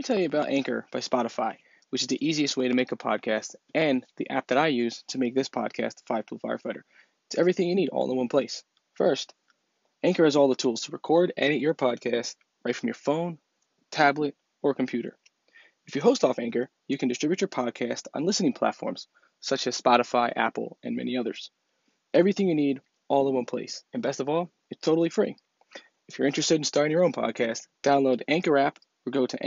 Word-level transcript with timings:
me 0.00 0.04
tell 0.04 0.18
you 0.18 0.24
about 0.24 0.48
Anchor 0.48 0.86
by 0.90 1.00
Spotify, 1.00 1.56
which 1.90 2.00
is 2.00 2.08
the 2.08 2.26
easiest 2.26 2.56
way 2.56 2.68
to 2.68 2.74
make 2.74 2.90
a 2.90 2.96
podcast 2.96 3.54
and 3.74 4.02
the 4.16 4.30
app 4.30 4.46
that 4.46 4.56
I 4.56 4.68
use 4.68 5.04
to 5.08 5.18
make 5.18 5.34
this 5.34 5.50
podcast, 5.50 5.96
Five 6.06 6.24
Tool 6.24 6.38
Firefighter. 6.38 6.84
It's 7.26 7.36
everything 7.36 7.68
you 7.68 7.74
need 7.74 7.90
all 7.90 8.10
in 8.10 8.16
one 8.16 8.30
place. 8.30 8.64
First, 8.94 9.34
Anchor 10.02 10.24
has 10.24 10.36
all 10.36 10.48
the 10.48 10.54
tools 10.54 10.80
to 10.82 10.92
record, 10.92 11.34
edit 11.36 11.60
your 11.60 11.74
podcast 11.74 12.36
right 12.64 12.74
from 12.74 12.86
your 12.86 12.94
phone, 12.94 13.36
tablet, 13.90 14.34
or 14.62 14.72
computer. 14.72 15.18
If 15.86 15.94
you 15.94 16.00
host 16.00 16.24
off 16.24 16.38
Anchor, 16.38 16.70
you 16.88 16.96
can 16.96 17.10
distribute 17.10 17.42
your 17.42 17.48
podcast 17.48 18.06
on 18.14 18.24
listening 18.24 18.54
platforms 18.54 19.06
such 19.40 19.66
as 19.66 19.78
Spotify, 19.78 20.32
Apple, 20.34 20.78
and 20.82 20.96
many 20.96 21.18
others. 21.18 21.50
Everything 22.14 22.48
you 22.48 22.54
need 22.54 22.80
all 23.08 23.28
in 23.28 23.34
one 23.34 23.44
place. 23.44 23.84
And 23.92 24.02
best 24.02 24.20
of 24.20 24.30
all, 24.30 24.50
it's 24.70 24.80
totally 24.80 25.10
free. 25.10 25.36
If 26.08 26.18
you're 26.18 26.26
interested 26.26 26.54
in 26.54 26.64
starting 26.64 26.90
your 26.90 27.04
own 27.04 27.12
podcast, 27.12 27.66
download 27.82 28.20
the 28.20 28.30
Anchor 28.30 28.56
app 28.56 28.78
or 29.04 29.10
go 29.10 29.26
to 29.26 29.46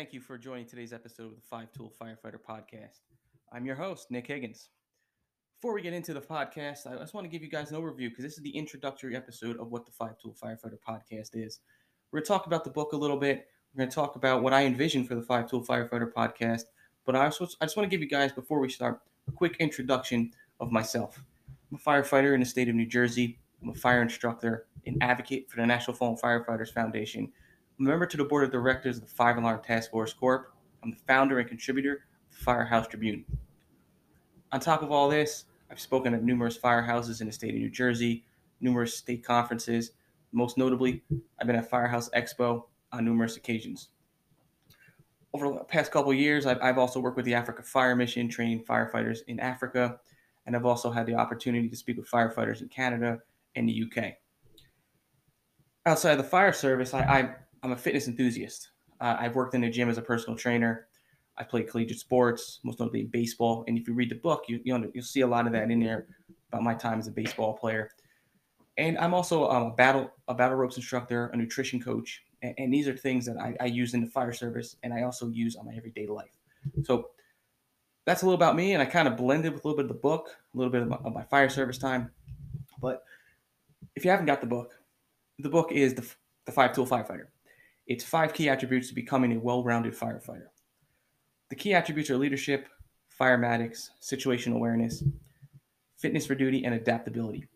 Thank 0.00 0.14
you 0.14 0.20
for 0.22 0.38
joining 0.38 0.64
today's 0.64 0.94
episode 0.94 1.26
of 1.26 1.36
the 1.36 1.42
Five 1.42 1.70
Tool 1.72 1.92
Firefighter 2.00 2.38
Podcast. 2.40 3.00
I'm 3.52 3.66
your 3.66 3.76
host, 3.76 4.10
Nick 4.10 4.28
Higgins. 4.28 4.70
Before 5.60 5.74
we 5.74 5.82
get 5.82 5.92
into 5.92 6.14
the 6.14 6.22
podcast, 6.22 6.86
I 6.86 6.96
just 6.96 7.12
want 7.12 7.26
to 7.26 7.28
give 7.28 7.42
you 7.42 7.50
guys 7.50 7.70
an 7.70 7.76
overview 7.76 8.08
because 8.08 8.24
this 8.24 8.38
is 8.38 8.42
the 8.42 8.56
introductory 8.56 9.14
episode 9.14 9.58
of 9.58 9.70
what 9.70 9.84
the 9.84 9.92
Five 9.92 10.16
Tool 10.16 10.34
Firefighter 10.42 10.78
podcast 10.88 11.32
is. 11.34 11.60
We're 12.10 12.20
going 12.20 12.24
to 12.24 12.28
talk 12.28 12.46
about 12.46 12.64
the 12.64 12.70
book 12.70 12.94
a 12.94 12.96
little 12.96 13.18
bit. 13.18 13.48
We're 13.74 13.80
going 13.80 13.90
to 13.90 13.94
talk 13.94 14.16
about 14.16 14.42
what 14.42 14.54
I 14.54 14.64
envision 14.64 15.04
for 15.04 15.16
the 15.16 15.22
Five 15.22 15.50
Tool 15.50 15.62
Firefighter 15.62 16.10
podcast. 16.10 16.62
But 17.04 17.14
I, 17.14 17.26
also, 17.26 17.46
I 17.60 17.66
just 17.66 17.76
want 17.76 17.84
to 17.84 17.94
give 17.94 18.00
you 18.00 18.08
guys, 18.08 18.32
before 18.32 18.58
we 18.58 18.70
start, 18.70 19.02
a 19.28 19.32
quick 19.32 19.56
introduction 19.60 20.32
of 20.60 20.72
myself. 20.72 21.22
I'm 21.70 21.76
a 21.76 21.78
firefighter 21.78 22.32
in 22.32 22.40
the 22.40 22.46
state 22.46 22.70
of 22.70 22.74
New 22.74 22.86
Jersey. 22.86 23.38
I'm 23.62 23.68
a 23.68 23.74
fire 23.74 24.00
instructor, 24.00 24.66
an 24.86 24.96
advocate 25.02 25.50
for 25.50 25.60
the 25.60 25.66
National 25.66 25.94
Fallen 25.94 26.16
Firefighters 26.16 26.72
Foundation. 26.72 27.30
I'm 27.80 27.86
a 27.86 27.88
member 27.88 28.04
to 28.04 28.16
the 28.18 28.24
board 28.24 28.44
of 28.44 28.52
directors 28.52 28.98
of 28.98 29.04
the 29.04 29.08
Five 29.08 29.38
Alarm 29.38 29.62
Task 29.62 29.90
Force 29.90 30.12
Corp. 30.12 30.52
I'm 30.82 30.90
the 30.90 30.98
founder 31.08 31.38
and 31.38 31.48
contributor 31.48 32.04
of 32.30 32.38
the 32.38 32.44
Firehouse 32.44 32.86
Tribune. 32.86 33.24
On 34.52 34.60
top 34.60 34.82
of 34.82 34.92
all 34.92 35.08
this, 35.08 35.46
I've 35.70 35.80
spoken 35.80 36.12
at 36.12 36.22
numerous 36.22 36.58
firehouses 36.58 37.22
in 37.22 37.26
the 37.26 37.32
state 37.32 37.54
of 37.54 37.60
New 37.60 37.70
Jersey, 37.70 38.26
numerous 38.60 38.94
state 38.94 39.24
conferences. 39.24 39.92
Most 40.30 40.58
notably, 40.58 41.02
I've 41.40 41.46
been 41.46 41.56
at 41.56 41.70
Firehouse 41.70 42.10
Expo 42.10 42.64
on 42.92 43.06
numerous 43.06 43.38
occasions. 43.38 43.88
Over 45.32 45.50
the 45.50 45.64
past 45.64 45.90
couple 45.90 46.12
years, 46.12 46.44
I've, 46.44 46.60
I've 46.60 46.76
also 46.76 47.00
worked 47.00 47.16
with 47.16 47.24
the 47.24 47.34
Africa 47.34 47.62
Fire 47.62 47.96
Mission, 47.96 48.28
training 48.28 48.62
firefighters 48.64 49.20
in 49.26 49.40
Africa, 49.40 50.00
and 50.44 50.54
I've 50.54 50.66
also 50.66 50.90
had 50.90 51.06
the 51.06 51.14
opportunity 51.14 51.70
to 51.70 51.76
speak 51.76 51.96
with 51.96 52.10
firefighters 52.10 52.60
in 52.60 52.68
Canada 52.68 53.20
and 53.56 53.66
the 53.66 53.84
UK. 53.84 54.16
Outside 55.86 56.12
of 56.12 56.18
the 56.18 56.24
fire 56.24 56.52
service, 56.52 56.92
I, 56.92 57.00
I, 57.00 57.34
am 57.62 57.72
a 57.72 57.76
fitness 57.76 58.08
enthusiast. 58.08 58.70
Uh, 59.00 59.16
I've 59.18 59.34
worked 59.34 59.54
in 59.54 59.64
a 59.64 59.70
gym 59.70 59.88
as 59.88 59.98
a 59.98 60.02
personal 60.02 60.36
trainer. 60.36 60.86
I 61.38 61.44
played 61.44 61.68
collegiate 61.68 61.98
sports, 61.98 62.60
most 62.64 62.80
notably 62.80 63.04
baseball. 63.04 63.64
And 63.66 63.78
if 63.78 63.88
you 63.88 63.94
read 63.94 64.10
the 64.10 64.16
book, 64.16 64.44
you, 64.48 64.60
you'll, 64.64 64.84
you'll 64.92 65.04
see 65.04 65.22
a 65.22 65.26
lot 65.26 65.46
of 65.46 65.52
that 65.52 65.70
in 65.70 65.80
there 65.80 66.06
about 66.48 66.62
my 66.62 66.74
time 66.74 66.98
as 66.98 67.06
a 67.06 67.12
baseball 67.12 67.54
player. 67.54 67.90
And 68.76 68.98
I'm 68.98 69.14
also 69.14 69.48
um, 69.48 69.62
a 69.64 69.70
battle 69.70 70.10
a 70.28 70.34
battle 70.34 70.56
ropes 70.56 70.76
instructor, 70.76 71.26
a 71.28 71.36
nutrition 71.36 71.80
coach, 71.80 72.22
and, 72.42 72.54
and 72.58 72.72
these 72.72 72.88
are 72.88 72.96
things 72.96 73.26
that 73.26 73.36
I, 73.36 73.54
I, 73.60 73.66
use 73.66 73.94
in 73.94 74.00
the 74.00 74.06
fire 74.06 74.32
service, 74.32 74.76
and 74.82 74.94
I 74.94 75.02
also 75.02 75.28
use 75.28 75.56
on 75.56 75.66
my 75.66 75.74
everyday 75.74 76.06
life. 76.06 76.38
So 76.84 77.10
that's 78.06 78.22
a 78.22 78.24
little 78.24 78.36
about 78.36 78.56
me, 78.56 78.72
and 78.72 78.82
I 78.82 78.86
kind 78.86 79.06
of 79.06 79.16
blended 79.16 79.52
with 79.52 79.64
a 79.64 79.68
little 79.68 79.76
bit 79.76 79.90
of 79.90 79.96
the 79.96 80.00
book, 80.00 80.28
a 80.54 80.56
little 80.56 80.72
bit 80.72 80.82
of 80.82 80.88
my, 80.88 80.96
of 81.04 81.12
my 81.12 81.24
fire 81.24 81.50
service 81.50 81.78
time. 81.78 82.10
But 82.80 83.02
if 83.96 84.04
you 84.04 84.10
haven't 84.10 84.26
got 84.26 84.40
the 84.40 84.46
book, 84.46 84.72
the 85.38 85.50
book 85.50 85.72
is 85.72 85.94
the 85.94 86.08
the 86.46 86.52
Five 86.52 86.72
Tool 86.72 86.86
Firefighter. 86.86 87.26
It's 87.90 88.04
five 88.04 88.32
key 88.32 88.48
attributes 88.48 88.86
to 88.88 88.94
becoming 88.94 89.32
a 89.32 89.40
well-rounded 89.40 89.98
firefighter. 89.98 90.46
The 91.48 91.56
key 91.56 91.74
attributes 91.74 92.08
are 92.08 92.16
leadership, 92.16 92.68
firematics, 93.20 93.88
situational 94.00 94.54
awareness, 94.54 95.02
fitness 95.98 96.24
for 96.24 96.36
duty, 96.36 96.64
and 96.64 96.72
adaptability. 96.72 97.48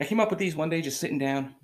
I 0.00 0.04
came 0.04 0.20
up 0.20 0.30
with 0.30 0.38
these 0.38 0.54
one 0.54 0.70
day 0.70 0.80
just 0.82 1.00
sitting 1.00 1.18
down, 1.18 1.56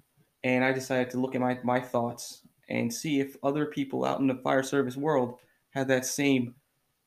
and 0.42 0.64
I 0.64 0.72
decided 0.72 1.10
to 1.10 1.20
look 1.20 1.36
at 1.36 1.40
my, 1.40 1.56
my 1.62 1.80
thoughts 1.80 2.42
and 2.68 2.92
see 2.92 3.20
if 3.20 3.36
other 3.44 3.66
people 3.66 4.04
out 4.04 4.18
in 4.18 4.26
the 4.26 4.34
fire 4.42 4.64
service 4.64 4.96
world 4.96 5.38
had 5.70 5.86
that 5.86 6.04
same 6.04 6.56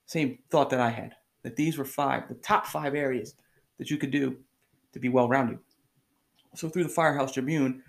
same 0.05 0.39
thought 0.49 0.69
that 0.69 0.79
I 0.79 0.91
had. 0.91 1.13
That 1.43 1.57
these 1.57 1.77
were 1.77 1.83
five, 1.83 2.29
the 2.29 2.35
top 2.35 2.67
five 2.67 2.95
areas 2.95 3.35
that 3.79 3.89
you 3.89 3.97
could 3.97 4.11
do 4.11 4.37
to 4.93 4.99
be 4.99 5.09
well 5.09 5.27
rounded. 5.27 5.59
So 6.55 6.69
through 6.69 6.83
the 6.83 6.89
Firehouse 6.89 7.33
Tribune, 7.33 7.83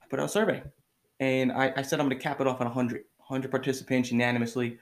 I 0.00 0.06
put 0.08 0.20
out 0.20 0.26
a 0.26 0.28
survey, 0.28 0.62
and 1.20 1.52
I, 1.52 1.72
I 1.76 1.82
said 1.82 2.00
I'm 2.00 2.08
going 2.08 2.18
to 2.18 2.22
cap 2.22 2.40
it 2.40 2.46
off 2.46 2.60
at 2.60 2.66
100, 2.66 3.04
100 3.18 3.50
participants 3.50 4.10
unanimously 4.10 4.78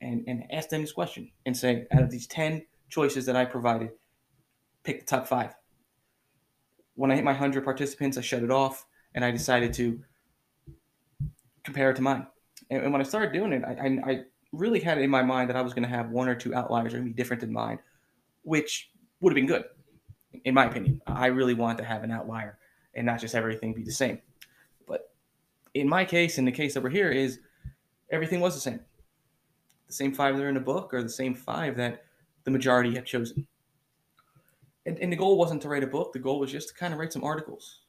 and, 0.00 0.24
and 0.26 0.44
ask 0.50 0.68
them 0.68 0.82
this 0.82 0.92
question 0.92 1.30
and 1.44 1.56
say, 1.56 1.86
out 1.92 2.02
of 2.02 2.10
these 2.10 2.26
10 2.26 2.64
choices 2.88 3.26
that 3.26 3.36
I 3.36 3.44
provided, 3.44 3.90
pick 4.84 5.00
the 5.00 5.06
top 5.06 5.26
five. 5.26 5.54
When 6.94 7.10
I 7.10 7.16
hit 7.16 7.24
my 7.24 7.32
100 7.32 7.64
participants, 7.64 8.16
I 8.16 8.22
shut 8.22 8.42
it 8.42 8.50
off 8.50 8.86
and 9.14 9.24
I 9.24 9.30
decided 9.30 9.72
to 9.74 10.00
compare 11.64 11.90
it 11.90 11.96
to 11.96 12.02
mine. 12.02 12.26
And, 12.70 12.84
and 12.84 12.92
when 12.92 13.00
I 13.00 13.04
started 13.04 13.32
doing 13.32 13.52
it, 13.52 13.62
I, 13.64 13.72
I, 13.72 14.12
I 14.12 14.20
really 14.52 14.80
had 14.80 14.98
it 14.98 15.02
in 15.02 15.10
my 15.10 15.22
mind 15.22 15.50
that 15.50 15.56
I 15.56 15.62
was 15.62 15.74
going 15.74 15.82
to 15.82 15.88
have 15.88 16.10
one 16.10 16.28
or 16.28 16.34
two 16.34 16.54
outliers 16.54 16.92
that 16.92 16.98
to 16.98 17.04
be 17.04 17.12
different 17.12 17.40
than 17.40 17.52
mine, 17.52 17.78
which 18.42 18.90
would 19.20 19.30
have 19.30 19.36
been 19.36 19.46
good, 19.46 19.64
in 20.44 20.54
my 20.54 20.64
opinion. 20.64 21.02
I 21.06 21.26
really 21.26 21.54
wanted 21.54 21.78
to 21.78 21.84
have 21.84 22.02
an 22.02 22.10
outlier 22.10 22.58
and 22.94 23.04
not 23.04 23.20
just 23.20 23.34
everything 23.34 23.74
be 23.74 23.82
the 23.82 23.92
same. 23.92 24.20
In 25.80 25.88
my 25.88 26.04
case, 26.04 26.38
in 26.38 26.46
the 26.46 26.52
case 26.52 26.76
we're 26.76 26.88
here, 26.88 27.10
is 27.10 27.40
everything 28.10 28.40
was 28.40 28.54
the 28.54 28.60
same 28.60 28.80
the 29.86 29.92
same 29.92 30.12
five 30.12 30.36
that 30.36 30.42
are 30.42 30.48
in 30.48 30.54
the 30.54 30.60
book 30.60 30.92
or 30.92 31.02
the 31.02 31.08
same 31.08 31.34
five 31.34 31.76
that 31.76 32.04
the 32.44 32.50
majority 32.50 32.94
had 32.94 33.06
chosen. 33.06 33.46
And, 34.84 34.98
and 34.98 35.12
the 35.12 35.16
goal 35.16 35.38
wasn't 35.38 35.62
to 35.62 35.68
write 35.68 35.84
a 35.84 35.86
book. 35.86 36.12
The 36.12 36.18
goal 36.18 36.40
was 36.40 36.50
just 36.50 36.68
to 36.70 36.74
kind 36.74 36.92
of 36.92 36.98
write 36.98 37.12
some 37.12 37.22
articles 37.22 37.80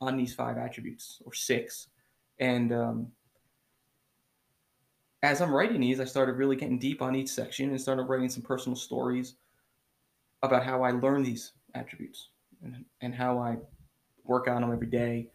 on 0.00 0.16
these 0.16 0.34
five 0.34 0.58
attributes 0.58 1.20
or 1.24 1.34
six. 1.34 1.88
And 2.38 2.72
um, 2.72 3.08
as 5.22 5.40
I'm 5.40 5.52
writing 5.52 5.80
these, 5.80 5.98
I 5.98 6.04
started 6.04 6.36
really 6.36 6.56
getting 6.56 6.78
deep 6.78 7.02
on 7.02 7.16
each 7.16 7.30
section 7.30 7.70
and 7.70 7.80
started 7.80 8.02
writing 8.04 8.28
some 8.28 8.42
personal 8.42 8.76
stories 8.76 9.34
about 10.42 10.64
how 10.64 10.82
I 10.82 10.92
learn 10.92 11.24
these 11.24 11.52
attributes 11.74 12.28
and, 12.62 12.84
and 13.00 13.14
how 13.14 13.38
I 13.38 13.56
work 14.24 14.46
on 14.46 14.62
them 14.62 14.72
every 14.72 14.86
day, 14.86 15.30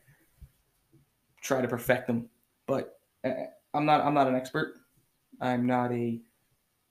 try 1.43 1.61
to 1.61 1.67
perfect 1.67 2.07
them. 2.07 2.27
But 2.65 2.97
uh, 3.23 3.31
I'm 3.75 3.85
not 3.85 4.01
I'm 4.01 4.15
not 4.15 4.27
an 4.27 4.35
expert. 4.35 4.75
I'm 5.41 5.65
not 5.65 5.91
a, 5.91 6.19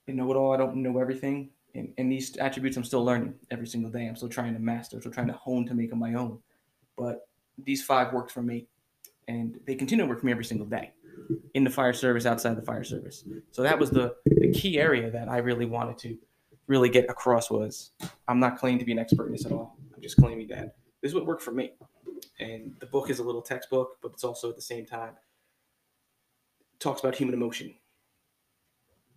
know-it-all. 0.09 0.53
I 0.53 0.57
don't 0.59 0.77
know 0.77 0.99
everything. 0.99 1.51
And, 1.75 1.93
and 1.97 2.13
these 2.13 2.37
attributes 2.37 2.77
I'm 2.77 2.85
still 2.85 3.05
learning 3.05 3.35
every 3.51 3.67
single 3.67 3.91
day. 3.91 4.07
I'm 4.07 4.17
still 4.17 4.29
trying 4.29 4.53
to 4.53 4.61
master, 4.61 5.01
still 5.01 5.13
trying 5.13 5.29
to 5.29 5.33
hone 5.33 5.67
to 5.67 5.75
make 5.75 5.91
them 5.91 5.99
my 5.99 6.15
own. 6.15 6.39
But 6.99 7.27
these 7.65 7.83
five 7.83 8.13
worked 8.13 8.31
for 8.31 8.43
me, 8.43 8.67
and 9.27 9.59
they 9.67 9.75
continue 9.75 10.05
to 10.05 10.09
work 10.09 10.21
for 10.21 10.27
me 10.27 10.33
every 10.33 10.45
single 10.45 10.67
day 10.67 10.93
in 11.55 11.65
the 11.65 11.71
fire 11.71 11.93
service, 11.93 12.27
outside 12.27 12.57
the 12.57 12.63
fire 12.63 12.85
service. 12.85 13.25
So 13.53 13.63
that 13.63 13.79
was 13.79 13.91
the, 13.91 14.15
the 14.27 14.53
key 14.53 14.79
area 14.79 15.11
that 15.11 15.29
I 15.29 15.39
really 15.39 15.67
wanted 15.67 15.99
to 15.99 16.19
really 16.67 16.89
get 16.89 17.09
across 17.09 17.51
was 17.51 17.93
I'm 18.29 18.41
not 18.41 18.59
claiming 18.59 18.79
to 18.81 18.85
be 18.85 18.93
an 18.93 18.99
expert 18.99 19.27
in 19.27 19.33
this 19.33 19.47
at 19.47 19.53
all. 19.53 19.77
I'm 19.95 20.03
just 20.03 20.17
claiming 20.17 20.49
that 20.49 20.75
this 21.01 21.11
is 21.11 21.15
what 21.15 21.27
worked 21.27 21.43
for 21.43 21.53
me. 21.53 21.73
And 22.43 22.75
the 22.81 22.87
book 22.87 23.11
is 23.11 23.19
a 23.19 23.23
little 23.23 23.43
textbook, 23.43 23.99
but 24.03 24.13
it's 24.13 24.25
also 24.25 24.51
at 24.51 24.57
the 24.57 24.63
same 24.63 24.87
time 24.87 25.13
talks 26.79 27.01
about 27.01 27.15
human 27.15 27.35
emotion 27.35 27.73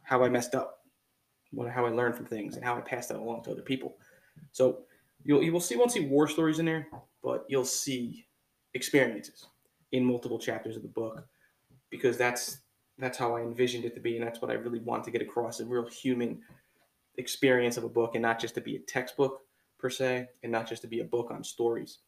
how 0.06 0.24
I 0.24 0.30
messed 0.30 0.56
up, 0.56 0.81
what 1.51 1.69
how 1.69 1.86
I 1.86 1.89
learned 1.89 2.16
from 2.16 2.25
things, 2.27 2.56
and 2.56 2.63
how 2.63 2.77
I 2.77 2.81
passed 2.81 3.10
that 3.10 3.18
along 3.18 3.44
to 3.44 3.51
other 3.51 3.62
people. 3.62 3.98
So 4.51 4.83
you'll 5.24 5.44
you 5.44 5.51
will 5.51 5.60
see 5.60 5.75
won't 5.75 5.92
see 5.92 6.06
war 6.06 6.27
stories 6.27 6.60
in 6.60 6.66
there, 6.66 6.88
but 7.22 7.45
you'll 7.50 7.66
see 7.66 8.27
experiences 8.74 9.48
in 9.92 10.06
multiple 10.06 10.39
chapters 10.39 10.75
of 10.75 10.83
the 10.83 10.88
book 10.88 11.27
because 11.89 12.18
that's 12.18 12.60
that's 12.98 13.18
how 13.18 13.36
I 13.36 13.42
envisioned 13.42 13.83
it 13.83 13.95
to 13.95 14.00
be, 14.00 14.18
and 14.18 14.25
that's 14.25 14.42
what 14.42 14.51
I 14.51 14.54
really 14.54 14.80
want 14.80 15.04
to 15.06 15.12
get 15.12 15.22
across 15.22 15.60
a 15.60 15.66
real 15.66 15.88
human 15.89 16.42
experience 17.18 17.75
of 17.77 17.83
a 17.83 17.89
book, 17.89 18.16
and 18.16 18.22
not 18.22 18.39
just 18.39 18.56
to 18.56 18.62
be 18.62 18.75
a 18.75 18.80
textbook 18.80 19.42
per 19.80 19.89
se, 19.89 20.27
and 20.44 20.51
not 20.51 20.69
just 20.69 20.83
to 20.83 20.88
be 20.88 21.01
a 21.01 21.06
book 21.06 21.31
on 21.31 21.44
stories. 21.44 22.00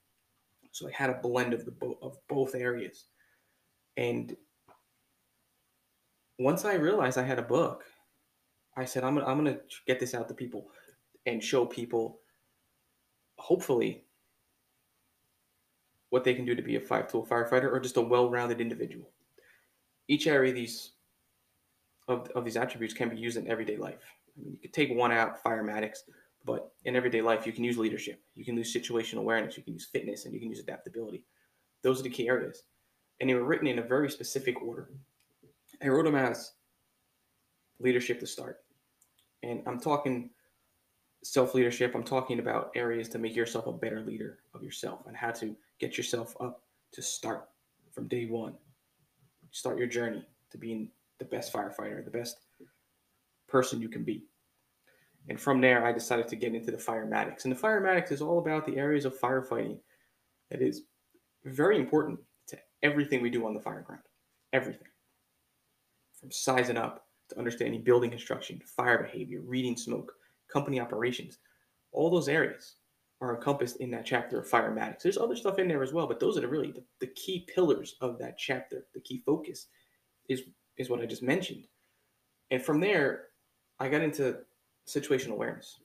So 0.78 0.88
I 0.88 0.92
had 0.92 1.10
a 1.10 1.16
blend 1.16 1.56
of 1.56 1.66
the 1.66 1.72
bo- 1.72 1.98
of 2.04 2.18
both 2.30 2.54
areas. 2.54 3.06
And 3.98 4.38
once 6.38 6.66
I 6.66 6.76
realized 6.76 7.18
I 7.18 7.24
had 7.24 7.40
a 7.40 7.44
book, 7.44 7.84
I 8.76 8.86
said 8.86 9.04
I'm 9.04 9.16
gonna 9.16 9.26
I'm 9.26 9.38
gonna 9.38 9.58
get 9.88 10.00
this 10.00 10.14
out 10.14 10.28
to 10.28 10.36
people 10.36 10.70
and 11.26 11.44
show 11.44 11.66
people 11.66 12.20
hopefully 13.40 14.06
what 16.10 16.24
they 16.24 16.36
can 16.36 16.46
do 16.46 16.54
to 16.54 16.62
be 16.62 16.76
a 16.76 16.80
five 16.80 17.12
tool 17.12 17.26
firefighter 17.26 17.72
or 17.72 17.80
just 17.80 17.98
a 17.98 18.02
well-rounded 18.02 18.62
individual. 18.62 19.10
Each 20.08 20.28
area 20.28 20.52
of 20.52 20.56
these 20.56 20.92
of, 22.08 22.30
of 22.36 22.46
these 22.46 22.56
attributes 22.56 22.94
can 22.94 23.10
be 23.10 23.18
used 23.18 23.38
in 23.38 23.48
everyday 23.48 23.78
life. 23.78 24.14
I 24.38 24.42
mean, 24.44 24.54
you 24.54 24.60
could 24.60 24.74
take 24.74 24.96
one 24.96 25.12
out, 25.12 25.44
firematics, 25.44 26.04
but 26.48 26.72
in 26.86 26.96
everyday 26.96 27.22
life, 27.22 27.46
you 27.46 27.52
can 27.52 27.66
use 27.66 27.78
leadership, 27.78 28.22
you 28.34 28.46
can 28.46 28.56
use 28.56 28.74
situational 28.74 29.20
awareness, 29.20 29.58
you 29.58 29.64
can 29.64 29.74
use 29.74 29.86
fitness, 29.86 30.24
and 30.24 30.34
you 30.34 30.40
can 30.40 30.50
use 30.50 30.60
adaptability. 30.60 31.26
Those 31.84 32.00
are 32.00 32.04
the 32.04 32.10
key 32.10 32.30
areas. 32.30 32.64
And 33.20 33.30
they 33.30 33.34
were 33.34 33.44
written 33.44 33.68
in 33.68 33.80
a 33.80 33.84
very 33.84 34.10
specific 34.10 34.62
order. 34.62 34.90
I 35.84 35.90
wrote 35.90 36.06
them 36.06 36.16
as 36.16 36.54
leadership 37.80 38.22
to 38.22 38.28
start. 38.28 38.62
And 39.44 39.62
I'm 39.68 39.80
talking 39.80 40.30
self 41.22 41.54
leadership, 41.54 41.94
I'm 41.94 42.04
talking 42.04 42.40
about 42.40 42.72
areas 42.76 43.10
to 43.10 43.20
make 43.20 43.36
yourself 43.36 43.68
a 43.68 43.74
better 43.74 44.00
leader 44.00 44.40
of 44.54 44.64
yourself 44.64 45.02
and 45.06 45.18
how 45.18 45.32
to 45.32 45.54
get 45.80 45.98
yourself 45.98 46.34
up 46.40 46.64
to 46.94 47.02
start 47.02 47.50
from 47.92 48.08
day 48.08 48.26
one. 48.26 48.54
Start 49.52 49.78
your 49.78 49.88
journey 49.88 50.26
to 50.52 50.58
being 50.58 50.92
the 51.20 51.26
best 51.26 51.52
firefighter, 51.52 52.06
the 52.06 52.12
best 52.12 52.38
person 53.50 53.82
you 53.82 53.90
can 53.90 54.04
be. 54.06 54.24
And 55.30 55.40
from 55.40 55.60
there, 55.60 55.86
I 55.86 55.92
decided 55.92 56.28
to 56.30 56.36
get 56.36 56.56
into 56.56 56.72
the 56.72 56.78
firematics. 56.78 57.44
And 57.44 57.56
the 57.56 57.60
firematics 57.60 58.12
is 58.12 58.22
all 58.22 58.40
about 58.40 58.66
the 58.66 58.78
areas 58.78 59.06
of 59.06 59.20
firefighting 59.20 59.78
that 60.50 60.62
is 60.62 60.84
very 61.46 61.78
important 61.78 62.20
to 62.48 62.58
everything 62.84 63.22
we 63.22 63.30
do 63.30 63.46
on 63.46 63.54
the 63.54 63.60
fire 63.60 63.82
ground. 63.82 64.04
Everything. 64.54 64.88
From 66.20 66.32
sizing 66.32 66.78
up 66.78 67.06
to 67.30 67.38
understanding 67.38 67.84
building 67.84 68.10
construction, 68.10 68.62
fire 68.66 69.04
behavior, 69.04 69.42
reading 69.46 69.76
smoke, 69.76 70.14
company 70.52 70.80
operations. 70.80 71.40
All 71.92 72.10
those 72.10 72.30
areas 72.30 72.76
are 73.20 73.36
encompassed 73.36 73.78
in 73.78 73.92
that 73.92 74.06
chapter 74.06 74.40
of 74.40 74.50
firematics. 74.50 75.02
There's 75.02 75.18
other 75.18 75.36
stuff 75.36 75.60
in 75.60 75.68
there 75.68 75.84
as 75.84 75.92
well, 75.92 76.08
but 76.08 76.20
those 76.20 76.38
are 76.38 76.42
the 76.42 76.48
really 76.48 76.72
the, 76.72 76.84
the 77.02 77.08
key 77.08 77.48
pillars 77.54 77.96
of 78.02 78.18
that 78.20 78.38
chapter. 78.38 78.86
The 78.94 79.02
key 79.02 79.24
focus 79.26 79.68
is 80.30 80.44
is 80.78 80.90
what 80.90 81.02
I 81.02 81.06
just 81.06 81.24
mentioned. 81.24 81.66
And 82.52 82.62
from 82.62 82.80
there, 82.80 83.26
I 83.80 83.90
got 83.90 84.04
into 84.04 84.38
situational 84.88 85.34
awareness. 85.34 85.80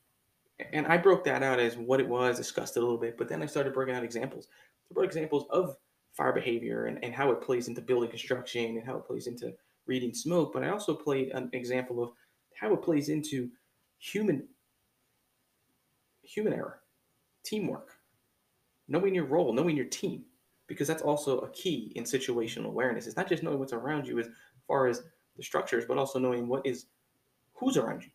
And 0.73 0.87
I 0.87 0.97
broke 0.97 1.25
that 1.25 1.43
out 1.43 1.59
as 1.59 1.77
what 1.77 2.01
it 2.01 2.09
was, 2.09 2.37
discussed 2.37 2.77
it 2.77 2.81
a 2.81 2.83
little 2.83 2.99
bit, 2.99 3.19
but 3.19 3.29
then 3.29 3.43
I 3.43 3.47
started 3.47 3.75
breaking 3.75 3.95
out 3.95 4.05
examples. 4.05 4.49
I 4.91 4.95
brought 4.95 5.07
examples 5.07 5.47
of 5.51 5.77
fire 6.13 6.33
behavior 6.33 6.87
and, 6.87 7.03
and 7.03 7.15
how 7.15 7.31
it 7.31 7.41
plays 7.41 7.69
into 7.69 7.81
building 7.81 8.11
construction 8.11 8.77
and 8.77 8.87
how 8.87 8.97
it 8.97 9.07
plays 9.07 9.27
into 9.27 9.53
reading 9.87 10.15
smoke, 10.15 10.53
but 10.53 10.63
I 10.63 10.69
also 10.69 10.95
played 10.95 11.31
an 11.31 11.51
example 11.53 12.03
of 12.03 12.13
how 12.55 12.73
it 12.73 12.83
plays 12.83 13.09
into 13.09 13.51
human 13.99 14.47
human 16.23 16.53
error, 16.53 16.81
teamwork, 17.45 17.91
knowing 18.89 19.15
your 19.15 19.25
role, 19.25 19.53
knowing 19.53 19.77
your 19.77 19.87
team, 19.87 20.25
because 20.67 20.87
that's 20.87 21.03
also 21.03 21.41
a 21.41 21.51
key 21.51 21.93
in 21.97 22.05
situational 22.05 22.67
awareness. 22.67 23.07
It's 23.07 23.17
not 23.17 23.29
just 23.29 23.43
knowing 23.43 23.59
what's 23.59 23.73
around 23.73 24.07
you 24.07 24.19
as 24.21 24.29
far 24.67 24.87
as 24.87 25.03
the 25.37 25.43
structures, 25.43 25.85
but 25.87 25.99
also 25.99 26.19
knowing 26.19 26.47
what 26.47 26.65
is 26.65 26.87
who's 27.55 27.77
around 27.77 28.05
you. 28.05 28.11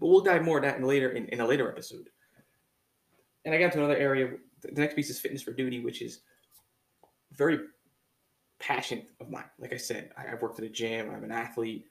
But 0.00 0.06
we'll 0.06 0.22
dive 0.22 0.44
more 0.44 0.56
of 0.56 0.64
that 0.64 0.78
in 0.78 0.84
later 0.84 1.10
in, 1.10 1.26
in 1.26 1.40
a 1.40 1.46
later 1.46 1.68
episode. 1.68 2.08
And 3.44 3.54
I 3.54 3.58
got 3.58 3.72
to 3.72 3.78
another 3.78 3.96
area. 3.96 4.30
The 4.62 4.80
next 4.80 4.94
piece 4.94 5.10
is 5.10 5.20
fitness 5.20 5.42
for 5.42 5.52
duty, 5.52 5.80
which 5.80 6.02
is 6.02 6.20
very 7.32 7.60
passion 8.58 9.06
of 9.20 9.30
mine. 9.30 9.44
Like 9.58 9.72
I 9.72 9.76
said, 9.76 10.10
I, 10.16 10.22
have 10.22 10.42
worked 10.42 10.58
at 10.58 10.64
a 10.64 10.70
gym. 10.70 11.10
I'm 11.10 11.24
an 11.24 11.32
athlete. 11.32 11.86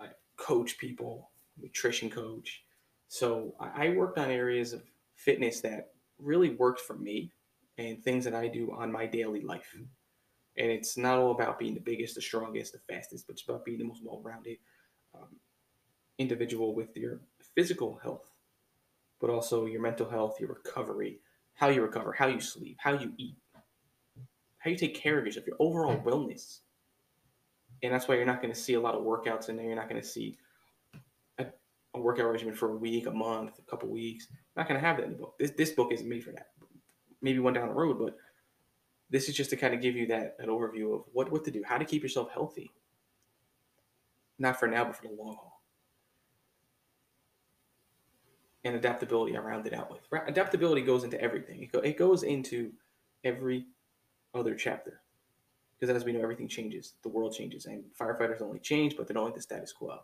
I 0.00 0.08
coach 0.36 0.78
people, 0.78 1.30
nutrition 1.60 2.10
coach. 2.10 2.64
So 3.08 3.54
I, 3.58 3.86
I 3.86 3.88
worked 3.90 4.18
on 4.18 4.30
areas 4.30 4.72
of 4.72 4.82
fitness 5.16 5.60
that 5.62 5.92
really 6.18 6.50
worked 6.50 6.80
for 6.80 6.96
me 6.96 7.32
and 7.78 8.02
things 8.02 8.24
that 8.24 8.34
I 8.34 8.48
do 8.48 8.72
on 8.76 8.92
my 8.92 9.06
daily 9.06 9.42
life. 9.42 9.74
And 10.56 10.70
it's 10.70 10.96
not 10.96 11.18
all 11.18 11.30
about 11.30 11.58
being 11.58 11.74
the 11.74 11.80
biggest, 11.80 12.16
the 12.16 12.20
strongest, 12.20 12.72
the 12.72 12.92
fastest, 12.92 13.26
but 13.26 13.34
it's 13.34 13.44
about 13.44 13.64
being 13.64 13.78
the 13.78 13.84
most 13.84 14.02
well-rounded 14.04 14.58
um, 15.14 15.28
individual 16.18 16.74
with 16.74 16.96
your 16.96 17.20
physical 17.54 17.98
health, 18.02 18.30
but 19.20 19.30
also 19.30 19.66
your 19.66 19.80
mental 19.80 20.08
health, 20.08 20.38
your 20.40 20.50
recovery, 20.50 21.20
how 21.54 21.68
you 21.68 21.82
recover, 21.82 22.12
how 22.12 22.26
you 22.26 22.40
sleep, 22.40 22.76
how 22.78 22.92
you 22.92 23.12
eat, 23.16 23.36
how 24.58 24.70
you 24.70 24.76
take 24.76 24.94
care 24.94 25.18
of 25.18 25.24
yourself, 25.24 25.46
your 25.46 25.56
overall 25.58 25.96
mm. 25.96 26.04
wellness. 26.04 26.60
And 27.82 27.92
that's 27.92 28.08
why 28.08 28.16
you're 28.16 28.26
not 28.26 28.42
going 28.42 28.52
to 28.52 28.58
see 28.58 28.74
a 28.74 28.80
lot 28.80 28.94
of 28.94 29.02
workouts 29.02 29.48
in 29.48 29.56
there. 29.56 29.66
You're 29.66 29.76
not 29.76 29.88
going 29.88 30.00
to 30.00 30.06
see 30.06 30.36
a, 31.38 31.46
a, 31.94 32.00
workout 32.00 32.30
regimen 32.30 32.54
for 32.54 32.70
a 32.70 32.76
week, 32.76 33.06
a 33.06 33.10
month, 33.10 33.58
a 33.58 33.70
couple 33.70 33.88
weeks. 33.88 34.26
You're 34.30 34.62
not 34.62 34.68
going 34.68 34.80
to 34.80 34.86
have 34.86 34.96
that 34.96 35.06
in 35.06 35.12
the 35.12 35.18
book. 35.18 35.34
This, 35.38 35.52
this 35.52 35.70
book 35.70 35.92
isn't 35.92 36.08
made 36.08 36.24
for 36.24 36.32
that. 36.32 36.48
Maybe 37.22 37.38
one 37.38 37.52
down 37.52 37.68
the 37.68 37.74
road, 37.74 37.98
but 37.98 38.16
this 39.10 39.28
is 39.28 39.36
just 39.36 39.50
to 39.50 39.56
kind 39.56 39.74
of 39.74 39.80
give 39.80 39.96
you 39.96 40.06
that, 40.08 40.38
that 40.38 40.48
overview 40.48 40.94
of 40.94 41.02
what, 41.12 41.30
what 41.30 41.44
to 41.44 41.50
do, 41.50 41.62
how 41.64 41.78
to 41.78 41.84
keep 41.84 42.02
yourself 42.02 42.30
healthy. 42.32 42.70
Not 44.38 44.58
for 44.58 44.68
now, 44.68 44.84
but 44.84 44.96
for 44.96 45.08
the 45.08 45.14
long 45.14 45.34
haul. 45.34 45.57
And 48.68 48.76
adaptability 48.76 49.34
I 49.34 49.40
rounded 49.40 49.72
out 49.72 49.90
with. 49.90 50.00
Adaptability 50.26 50.82
goes 50.82 51.02
into 51.02 51.18
everything. 51.22 51.62
It, 51.62 51.72
go, 51.72 51.78
it 51.78 51.96
goes 51.96 52.22
into 52.22 52.70
every 53.24 53.64
other 54.34 54.54
chapter. 54.54 55.00
Because 55.80 55.96
as 55.96 56.04
we 56.04 56.12
know, 56.12 56.20
everything 56.20 56.48
changes. 56.48 56.92
The 57.02 57.08
world 57.08 57.32
changes. 57.34 57.64
And 57.64 57.82
firefighters 57.98 58.42
only 58.42 58.58
change, 58.58 58.94
but 58.94 59.08
they 59.08 59.14
don't 59.14 59.24
like 59.24 59.34
the 59.34 59.40
status 59.40 59.72
quo. 59.72 60.00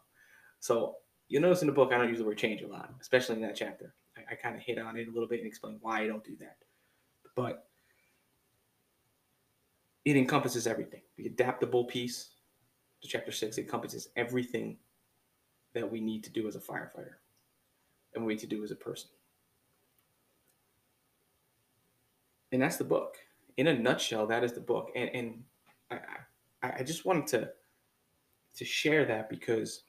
So 0.60 0.94
you'll 1.28 1.42
notice 1.42 1.60
in 1.60 1.66
the 1.66 1.74
book, 1.74 1.92
I 1.92 1.98
don't 1.98 2.08
use 2.08 2.20
the 2.20 2.24
word 2.24 2.38
change 2.38 2.62
a 2.62 2.66
lot, 2.66 2.90
especially 3.02 3.34
in 3.36 3.42
that 3.42 3.54
chapter. 3.54 3.92
I, 4.16 4.32
I 4.32 4.34
kind 4.34 4.56
of 4.56 4.62
hit 4.62 4.78
on 4.78 4.96
it 4.96 5.08
a 5.08 5.12
little 5.12 5.28
bit 5.28 5.40
and 5.40 5.46
explain 5.46 5.76
why 5.82 6.00
I 6.00 6.06
don't 6.06 6.24
do 6.24 6.36
that. 6.40 6.56
But 7.36 7.68
it 10.06 10.16
encompasses 10.16 10.66
everything. 10.66 11.02
The 11.18 11.26
adaptable 11.26 11.84
piece, 11.84 12.30
to 13.02 13.08
chapter 13.08 13.30
six, 13.30 13.58
encompasses 13.58 14.08
everything 14.16 14.78
that 15.74 15.92
we 15.92 16.00
need 16.00 16.24
to 16.24 16.30
do 16.30 16.48
as 16.48 16.56
a 16.56 16.60
firefighter 16.60 17.16
and 18.14 18.24
we 18.24 18.34
need 18.34 18.40
to 18.40 18.46
do 18.46 18.62
as 18.64 18.70
a 18.70 18.76
person. 18.76 19.10
And 22.52 22.62
that's 22.62 22.76
the 22.76 22.84
book 22.84 23.16
in 23.56 23.68
a 23.68 23.78
nutshell, 23.78 24.26
that 24.26 24.44
is 24.44 24.52
the 24.52 24.60
book. 24.60 24.90
And 24.94 25.10
and 25.14 25.44
I 25.90 25.98
I, 26.62 26.72
I 26.78 26.82
just 26.82 27.04
wanted 27.04 27.26
to 27.28 27.50
to 28.56 28.64
share 28.64 29.04
that 29.06 29.28
because 29.28 29.82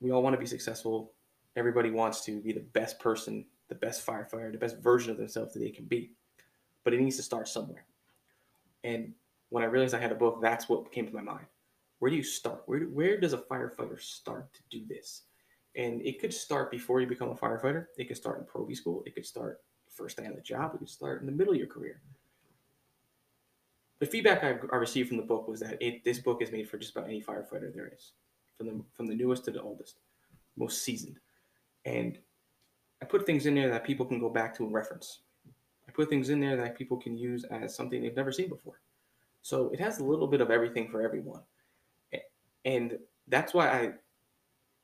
we 0.00 0.10
all 0.10 0.22
want 0.22 0.34
to 0.34 0.40
be 0.40 0.46
successful. 0.46 1.12
Everybody 1.56 1.90
wants 1.90 2.24
to 2.24 2.40
be 2.40 2.52
the 2.52 2.60
best 2.60 2.98
person, 3.00 3.44
the 3.68 3.74
best 3.74 4.06
firefighter, 4.06 4.52
the 4.52 4.58
best 4.58 4.78
version 4.78 5.10
of 5.10 5.18
themselves 5.18 5.52
that 5.54 5.60
they 5.60 5.70
can 5.70 5.86
be. 5.86 6.12
But 6.84 6.94
it 6.94 7.00
needs 7.00 7.16
to 7.16 7.22
start 7.22 7.48
somewhere. 7.48 7.84
And 8.84 9.12
when 9.50 9.64
I 9.64 9.66
realized 9.66 9.94
I 9.94 10.00
had 10.00 10.12
a 10.12 10.16
book, 10.16 10.38
that's 10.40 10.68
what 10.68 10.92
came 10.92 11.06
to 11.06 11.14
my 11.14 11.20
mind. 11.20 11.46
Where 11.98 12.10
do 12.10 12.16
you 12.16 12.22
start? 12.22 12.62
Where, 12.66 12.80
where 12.82 13.18
does 13.18 13.32
a 13.32 13.38
firefighter 13.38 14.00
start 14.00 14.54
to 14.54 14.60
do 14.70 14.86
this? 14.86 15.22
And 15.78 16.02
it 16.02 16.20
could 16.20 16.34
start 16.34 16.70
before 16.70 17.00
you 17.00 17.06
become 17.06 17.30
a 17.30 17.34
firefighter. 17.34 17.86
It 17.96 18.08
could 18.08 18.16
start 18.16 18.38
in 18.38 18.44
Proby 18.44 18.76
school. 18.76 19.02
It 19.06 19.14
could 19.14 19.24
start 19.24 19.62
first 19.88 20.16
day 20.16 20.26
on 20.26 20.34
the 20.34 20.40
job. 20.40 20.74
It 20.74 20.78
could 20.78 20.90
start 20.90 21.20
in 21.20 21.26
the 21.26 21.32
middle 21.32 21.54
of 21.54 21.58
your 21.58 21.68
career. 21.68 22.00
The 24.00 24.06
feedback 24.06 24.44
I, 24.44 24.58
I 24.72 24.76
received 24.76 25.08
from 25.08 25.16
the 25.16 25.22
book 25.22 25.48
was 25.48 25.60
that 25.60 25.80
it, 25.80 26.04
this 26.04 26.18
book 26.18 26.42
is 26.42 26.52
made 26.52 26.68
for 26.68 26.78
just 26.78 26.96
about 26.96 27.08
any 27.08 27.22
firefighter 27.22 27.74
there 27.74 27.90
is, 27.94 28.12
from 28.56 28.66
the 28.66 28.84
from 28.94 29.06
the 29.06 29.14
newest 29.14 29.44
to 29.46 29.50
the 29.50 29.62
oldest, 29.62 30.00
most 30.56 30.82
seasoned. 30.82 31.18
And 31.84 32.18
I 33.00 33.06
put 33.06 33.24
things 33.24 33.46
in 33.46 33.54
there 33.54 33.70
that 33.70 33.84
people 33.84 34.04
can 34.04 34.20
go 34.20 34.28
back 34.28 34.56
to 34.56 34.64
and 34.64 34.74
reference. 34.74 35.20
I 35.88 35.92
put 35.92 36.10
things 36.10 36.28
in 36.28 36.40
there 36.40 36.56
that 36.56 36.76
people 36.76 36.96
can 36.96 37.16
use 37.16 37.44
as 37.44 37.74
something 37.74 38.02
they've 38.02 38.14
never 38.14 38.32
seen 38.32 38.48
before. 38.48 38.80
So 39.42 39.70
it 39.70 39.80
has 39.80 39.98
a 39.98 40.04
little 40.04 40.26
bit 40.26 40.40
of 40.40 40.50
everything 40.50 40.88
for 40.90 41.02
everyone. 41.02 41.42
And 42.64 42.98
that's 43.28 43.54
why 43.54 43.68
I 43.68 43.92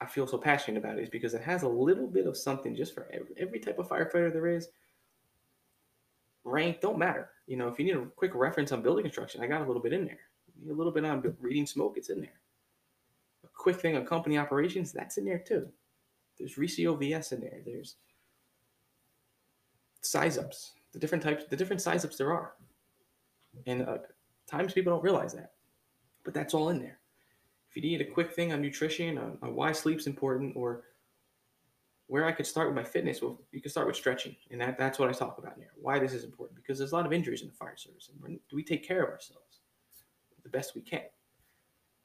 I 0.05 0.07
feel 0.07 0.27
so 0.27 0.37
passionate 0.37 0.85
about 0.85 0.99
it 0.99 1.03
is 1.03 1.09
because 1.09 1.33
it 1.33 1.41
has 1.41 1.63
a 1.63 1.69
little 1.69 2.07
bit 2.07 2.27
of 2.27 2.37
something 2.37 2.77
just 2.77 2.95
for 2.95 3.09
every, 3.11 3.35
every 3.39 3.59
type 3.59 3.79
of 3.79 3.89
firefighter 3.89 4.31
there 4.31 4.47
is 4.47 4.69
rank 6.45 6.83
don't 6.83 6.99
matter. 6.99 7.31
You 7.47 7.57
know, 7.57 7.69
if 7.69 7.79
you 7.79 7.87
need 7.87 7.97
a 7.97 8.05
quick 8.15 8.35
reference 8.35 8.71
on 8.71 8.83
building 8.83 9.03
construction, 9.03 9.43
I 9.43 9.47
got 9.47 9.63
a 9.63 9.65
little 9.65 9.81
bit 9.81 9.95
in 9.95 10.05
there. 10.05 10.19
a 10.71 10.75
little 10.75 10.93
bit 10.93 11.07
on 11.07 11.35
reading 11.41 11.65
smoke, 11.65 11.95
it's 11.97 12.11
in 12.11 12.21
there. 12.21 12.39
A 13.45 13.49
quick 13.49 13.81
thing 13.81 13.97
on 13.97 14.05
company 14.05 14.37
operations, 14.37 14.93
that's 14.93 15.17
in 15.17 15.25
there 15.25 15.39
too. 15.39 15.69
There's 16.39 16.57
RECEO 16.57 16.99
VS 16.99 17.33
in 17.33 17.41
there. 17.41 17.61
There's 17.65 17.97
size 20.03 20.37
ups, 20.37 20.73
the 20.93 20.99
different 20.99 21.25
types, 21.25 21.45
the 21.49 21.57
different 21.57 21.81
size 21.81 22.05
ups 22.05 22.19
there 22.19 22.33
are. 22.33 22.53
And 23.67 23.89
uh, 23.89 23.99
times 24.47 24.75
people 24.75 24.93
don't 24.93 25.03
realize 25.03 25.33
that, 25.33 25.53
but 26.25 26.35
that's 26.35 26.53
all 26.53 26.69
in 26.69 26.79
there. 26.79 26.99
If 27.75 27.83
you 27.83 27.91
need 27.91 28.01
a 28.01 28.11
quick 28.11 28.33
thing 28.33 28.53
on 28.53 28.63
nutrition, 28.63 29.19
on, 29.19 29.37
on 29.43 29.55
why 29.57 29.73
sleep's 29.73 30.07
important, 30.07 30.57
or 30.57 30.85
where 32.07 32.25
I 32.25 32.33
could 32.33 32.47
start 32.47 32.69
with 32.69 32.77
my 32.77 32.85
fitness, 32.85 33.21
well, 33.21 33.41
you 33.51 33.61
can 33.61 33.71
start 33.71 33.89
with 33.89 33.97
stretching, 33.97 34.37
and 34.51 34.61
that, 34.61 34.79
that's 34.79 34.99
what 34.99 35.09
I 35.09 35.13
talk 35.13 35.39
about 35.39 35.57
here. 35.57 35.71
Why 35.75 35.99
this 35.99 36.13
is 36.13 36.23
important 36.23 36.57
because 36.57 36.79
there's 36.79 36.93
a 36.93 36.95
lot 36.95 37.07
of 37.07 37.13
injuries 37.13 37.43
in 37.43 37.49
the 37.49 37.55
fire 37.55 37.77
service, 37.77 38.11
and 38.11 38.39
do 38.49 38.57
we 38.57 38.63
take 38.63 38.87
care 38.87 39.03
of 39.03 39.11
ourselves 39.11 39.61
the 40.43 40.51
best 40.51 40.75
we 40.77 40.83
can? 40.83 41.03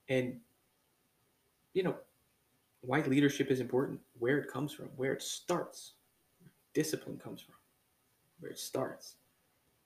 And 0.08 0.40
you 1.74 1.84
know 1.84 1.96
why 2.82 3.02
leadership 3.02 3.52
is 3.52 3.60
important, 3.60 4.00
where 4.18 4.40
it 4.40 4.52
comes 4.52 4.74
from, 4.74 4.86
where 4.96 5.14
it 5.14 5.22
starts, 5.22 5.94
discipline 6.74 7.18
comes 7.18 7.42
from, 7.42 7.56
where 8.40 8.52
it 8.52 8.58
starts. 8.58 9.18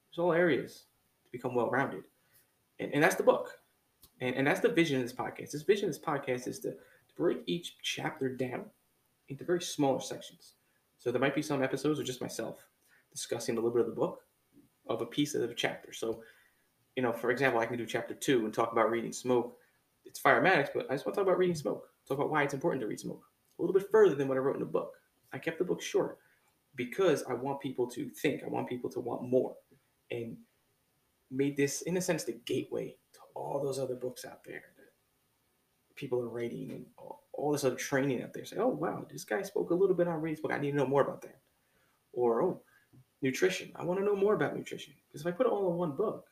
There's 0.09 0.23
all 0.23 0.31
areas 0.31 0.85
to 1.25 1.31
become 1.31 1.55
well-rounded, 1.55 2.03
and, 2.79 2.93
and 2.93 3.03
that's 3.03 3.15
the 3.15 3.23
book, 3.23 3.59
and 4.23 4.35
and 4.35 4.47
that's 4.47 4.61
the 4.61 4.69
vision 4.69 4.97
of 4.97 5.03
this 5.03 5.13
podcast. 5.13 5.51
This 5.51 5.63
vision 5.63 5.89
of 5.89 5.95
this 5.95 6.03
podcast 6.03 6.47
is 6.47 6.59
to, 6.61 6.71
to 6.71 7.13
break 7.17 7.39
each 7.45 7.77
chapter 7.83 8.29
down 8.29 8.65
into 9.29 9.43
very 9.43 9.61
smaller 9.61 9.99
sections. 9.99 10.55
So 10.97 11.11
there 11.11 11.21
might 11.21 11.35
be 11.35 11.41
some 11.41 11.61
episodes 11.61 11.99
of 11.99 12.05
just 12.05 12.21
myself 12.21 12.65
discussing 13.11 13.55
a 13.55 13.59
little 13.59 13.71
bit 13.71 13.81
of 13.81 13.87
the 13.87 13.99
book 13.99 14.21
of 14.87 15.01
a 15.01 15.05
piece 15.05 15.35
of 15.35 15.43
a 15.49 15.53
chapter. 15.53 15.93
So, 15.93 16.23
you 16.95 17.03
know, 17.03 17.11
for 17.11 17.31
example, 17.31 17.59
I 17.59 17.65
can 17.65 17.77
do 17.77 17.85
chapter 17.85 18.13
two 18.13 18.45
and 18.45 18.53
talk 18.53 18.71
about 18.71 18.89
reading 18.89 19.11
smoke. 19.11 19.57
It's 20.05 20.21
firematics, 20.21 20.69
but 20.73 20.87
I 20.89 20.95
just 20.95 21.05
want 21.05 21.15
to 21.15 21.21
talk 21.21 21.27
about 21.27 21.37
reading 21.37 21.55
smoke. 21.55 21.87
Talk 22.07 22.17
about 22.17 22.29
why 22.29 22.43
it's 22.43 22.53
important 22.53 22.81
to 22.81 22.87
read 22.87 22.99
smoke 22.99 23.23
a 23.59 23.61
little 23.61 23.73
bit 23.73 23.89
further 23.91 24.15
than 24.15 24.27
what 24.27 24.37
I 24.37 24.41
wrote 24.41 24.55
in 24.55 24.61
the 24.61 24.65
book. 24.65 24.93
I 25.31 25.37
kept 25.37 25.59
the 25.59 25.65
book 25.65 25.81
short 25.81 26.17
because 26.75 27.23
I 27.29 27.33
want 27.33 27.61
people 27.61 27.87
to 27.91 28.09
think. 28.09 28.43
I 28.43 28.47
want 28.47 28.69
people 28.69 28.89
to 28.91 28.99
want 28.99 29.29
more, 29.29 29.55
and 30.11 30.37
made 31.31 31.57
this, 31.57 31.81
in 31.83 31.97
a 31.97 32.01
sense, 32.01 32.23
the 32.23 32.39
gateway 32.45 32.95
all 33.35 33.61
those 33.61 33.79
other 33.79 33.95
books 33.95 34.25
out 34.25 34.43
there 34.43 34.63
that 34.77 34.91
people 35.95 36.19
are 36.21 36.29
writing 36.29 36.71
and 36.71 36.85
all, 36.97 37.23
all 37.33 37.51
this 37.51 37.63
other 37.63 37.75
training 37.75 38.21
out 38.23 38.33
there. 38.33 38.45
Say, 38.45 38.57
oh 38.57 38.67
wow, 38.67 39.05
this 39.11 39.23
guy 39.23 39.41
spoke 39.41 39.71
a 39.71 39.75
little 39.75 39.95
bit 39.95 40.07
on 40.07 40.21
reading 40.21 40.41
book. 40.41 40.51
I 40.51 40.59
need 40.59 40.71
to 40.71 40.77
know 40.77 40.87
more 40.87 41.01
about 41.01 41.21
that. 41.21 41.39
Or 42.13 42.41
oh, 42.41 42.61
nutrition. 43.21 43.71
I 43.75 43.83
want 43.83 43.99
to 43.99 44.05
know 44.05 44.15
more 44.15 44.35
about 44.35 44.55
nutrition 44.55 44.93
because 45.07 45.21
if 45.21 45.27
I 45.27 45.31
put 45.31 45.47
it 45.47 45.51
all 45.51 45.71
in 45.71 45.77
one 45.77 45.95
book, 45.95 46.27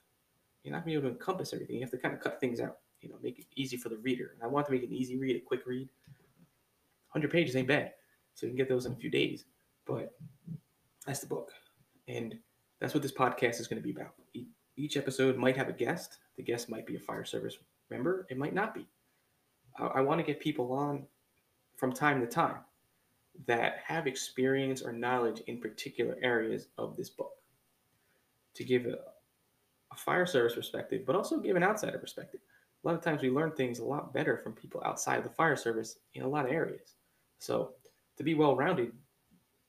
you're 0.64 0.72
not 0.72 0.80
gonna 0.80 0.92
be 0.92 0.94
able 0.94 1.10
to 1.10 1.16
encompass 1.16 1.54
everything. 1.54 1.78
You 1.78 1.82
have 1.82 1.92
to 1.92 1.98
kind 1.98 2.14
of 2.14 2.20
cut 2.20 2.40
things 2.40 2.60
out. 2.60 2.78
You 3.02 3.10
know, 3.10 3.16
make 3.24 3.40
it 3.40 3.46
easy 3.56 3.78
for 3.78 3.90
the 3.90 3.98
reader. 3.98 4.32
And 4.36 4.44
I 4.44 4.48
want 4.48 4.68
to 4.68 4.72
make 4.72 4.84
it 4.84 4.90
an 4.90 4.96
easy 4.96 5.18
read, 5.18 5.36
a 5.36 5.40
quick 5.40 5.66
read. 5.66 5.90
100 7.14 7.32
pages 7.32 7.56
ain't 7.56 7.68
bad, 7.68 7.94
so 8.36 8.46
you 8.46 8.52
can 8.52 8.58
get 8.58 8.70
those 8.70 8.86
in 8.86 8.94
a 8.94 8.96
few 8.96 9.10
days. 9.10 9.46
But 9.86 10.14
that's 11.06 11.20
the 11.20 11.28
book, 11.28 11.52
and 12.08 12.38
that's 12.80 12.94
what 12.94 13.04
this 13.04 13.12
podcast 13.12 13.60
is 13.60 13.68
going 13.68 13.82
to 13.82 13.84
be 13.84 13.92
about. 13.92 14.14
Each 14.78 14.98
episode 14.98 15.36
might 15.38 15.58
have 15.58 15.68
a 15.68 15.74
guest. 15.74 16.18
The 16.38 16.44
guest 16.44 16.70
might 16.70 16.86
be 16.86 16.96
a 16.96 17.00
fire 17.00 17.26
service 17.26 17.58
member. 17.90 18.26
It 18.30 18.38
might 18.38 18.54
not 18.54 18.74
be. 18.74 18.88
I, 19.78 19.86
I 19.86 20.02
want 20.02 20.20
to 20.20 20.26
get 20.26 20.40
people 20.40 20.72
on 20.72 21.06
from 21.78 21.92
time 21.92 22.22
to 22.22 22.28
time 22.28 22.58
that 23.48 23.80
have 23.86 24.08
experience 24.08 24.82
or 24.82 24.92
knowledge 24.92 25.42
in 25.48 25.60
particular 25.60 26.18
areas 26.22 26.68
of 26.78 26.96
this 26.98 27.10
book 27.10 27.32
to 28.54 28.64
give 28.64 28.86
a, 28.86 28.98
a 29.92 29.96
fire 29.96 30.26
service 30.26 30.56
perspective, 30.56 31.04
but 31.06 31.16
also 31.16 31.40
give 31.40 31.56
an 31.56 31.64
outsider 31.64 31.98
perspective. 31.98 32.42
A 32.84 32.88
lot 32.88 32.96
of 32.96 33.04
times 33.04 33.22
we 33.22 33.30
learn 33.30 33.52
things 33.52 33.80
a 33.80 33.86
lot 33.86 34.14
better 34.14 34.38
from 34.38 34.54
people 34.54 34.82
outside 34.86 35.18
of 35.18 35.24
the 35.24 35.30
fire 35.30 35.56
service 35.56 36.00
in 36.14 36.24
a 36.24 36.28
lot 36.28 36.46
of 36.46 36.52
areas. 36.52 36.96
So 37.40 37.74
to 38.18 38.24
be 38.24 38.34
well 38.34 38.56
rounded, 38.56 38.92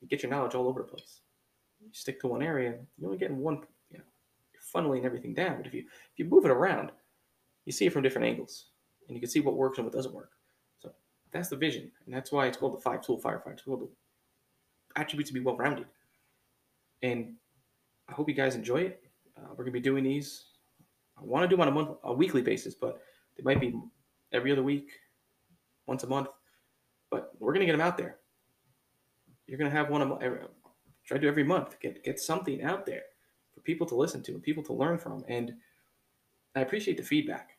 you 0.01 0.09
get 0.09 0.23
your 0.23 0.31
knowledge 0.31 0.55
all 0.55 0.69
over 0.69 0.83
the 0.83 0.89
place. 0.89 1.21
You 1.81 1.89
stick 1.93 2.21
to 2.21 2.29
one 2.29 2.43
area, 2.43 2.79
you're 2.97 3.09
only 3.09 3.19
getting 3.19 3.39
one, 3.39 3.57
you 3.57 3.67
funneling 4.73 5.05
everything 5.05 5.35
down. 5.35 5.57
But 5.59 5.67
if 5.67 5.75
you 5.75 5.81
if 5.81 6.19
you 6.19 6.25
move 6.25 6.45
it 6.45 6.51
around, 6.51 6.91
you 7.65 7.73
see 7.73 7.87
it 7.87 7.93
from 7.93 8.03
different 8.03 8.27
angles 8.27 8.67
and 9.09 9.17
you 9.17 9.21
can 9.21 9.31
see 9.31 9.41
what 9.41 9.57
works 9.57 9.79
and 9.79 9.87
what 9.87 9.95
doesn't 9.95 10.15
work. 10.15 10.31
So 10.79 10.93
that's 11.33 11.49
the 11.49 11.57
vision, 11.57 11.91
and 12.05 12.15
that's 12.15 12.33
why 12.33 12.47
it's 12.47 12.57
called 12.57 12.77
the 12.77 12.81
five 12.81 13.03
tool 13.03 13.21
firefighter. 13.21 13.53
It's 13.53 13.63
called 13.63 13.83
the 13.83 15.01
attributes 15.01 15.31
to 15.31 15.35
be 15.35 15.41
well 15.41 15.57
rounded. 15.57 15.87
And 17.03 17.35
I 18.09 18.13
hope 18.13 18.29
you 18.29 18.35
guys 18.35 18.55
enjoy 18.55 18.79
it. 18.79 19.05
Uh, 19.37 19.49
we're 19.51 19.65
gonna 19.65 19.73
be 19.73 19.81
doing 19.81 20.05
these. 20.05 20.45
I 21.19 21.25
want 21.25 21.45
to 21.45 21.49
do 21.49 21.57
them 21.57 21.63
on 21.63 21.69
a 21.69 21.73
month, 21.73 21.99
a 22.05 22.13
weekly 22.13 22.43
basis, 22.43 22.75
but 22.75 23.03
they 23.37 23.43
might 23.43 23.61
be 23.61 23.75
every 24.33 24.53
other 24.53 24.63
week, 24.63 24.91
once 25.87 26.05
a 26.05 26.07
month. 26.07 26.29
But 27.11 27.33
we're 27.39 27.53
gonna 27.53 27.67
get 27.67 27.73
them 27.73 27.81
out 27.81 27.97
there. 27.97 28.19
You're 29.47 29.59
gonna 29.59 29.71
have 29.71 29.91
one 29.91 30.03
a 30.03 30.07
month. 30.07 30.23
Try 31.05 31.17
to 31.17 31.21
do 31.21 31.29
every 31.29 31.45
month. 31.45 31.79
Get 31.81 32.05
get 32.05 32.21
something 32.21 32.63
out 32.63 32.87
there 32.87 33.03
people 33.65 33.87
to 33.87 33.95
listen 33.95 34.23
to 34.23 34.33
and 34.33 34.43
people 34.43 34.63
to 34.65 34.73
learn 34.73 34.99
from. 34.99 35.25
And 35.29 35.55
I 36.55 36.61
appreciate 36.61 36.97
the 36.97 37.03
feedback. 37.03 37.57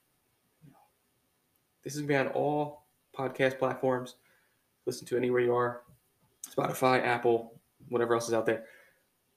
This 1.83 1.95
is 1.95 2.01
going 2.01 2.07
to 2.07 2.13
be 2.13 2.29
on 2.29 2.36
all 2.36 2.86
podcast 3.17 3.60
platforms. 3.60 4.15
Listen 4.86 5.05
to 5.07 5.17
anywhere 5.17 5.41
you 5.41 5.55
are 5.55 5.81
Spotify, 6.50 7.03
Apple, 7.05 7.60
whatever 7.89 8.13
else 8.13 8.27
is 8.27 8.33
out 8.33 8.45
there. 8.45 8.65